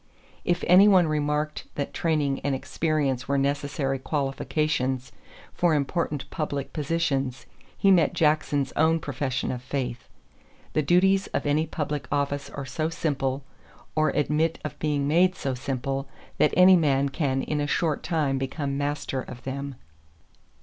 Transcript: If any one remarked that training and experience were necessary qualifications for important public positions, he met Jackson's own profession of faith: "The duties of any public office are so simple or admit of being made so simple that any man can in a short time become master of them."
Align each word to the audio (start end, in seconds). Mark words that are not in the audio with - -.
If 0.43 0.63
any 0.65 0.87
one 0.87 1.05
remarked 1.07 1.65
that 1.75 1.93
training 1.93 2.39
and 2.39 2.55
experience 2.55 3.27
were 3.27 3.37
necessary 3.37 3.99
qualifications 3.99 5.11
for 5.53 5.75
important 5.75 6.27
public 6.31 6.73
positions, 6.73 7.45
he 7.77 7.91
met 7.91 8.13
Jackson's 8.15 8.71
own 8.75 8.99
profession 8.99 9.51
of 9.51 9.61
faith: 9.61 10.09
"The 10.73 10.81
duties 10.81 11.27
of 11.35 11.45
any 11.45 11.67
public 11.67 12.07
office 12.11 12.49
are 12.49 12.65
so 12.65 12.89
simple 12.89 13.43
or 13.95 14.09
admit 14.09 14.57
of 14.65 14.79
being 14.79 15.07
made 15.07 15.35
so 15.35 15.53
simple 15.53 16.07
that 16.39 16.55
any 16.57 16.75
man 16.75 17.09
can 17.09 17.43
in 17.43 17.61
a 17.61 17.67
short 17.67 18.01
time 18.01 18.39
become 18.39 18.79
master 18.79 19.21
of 19.21 19.43
them." 19.43 19.75